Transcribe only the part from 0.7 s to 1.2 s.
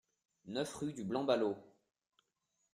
rue du